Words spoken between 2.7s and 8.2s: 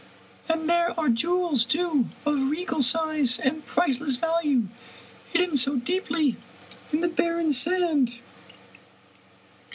size and priceless value, hidden so deeply in the barren sand!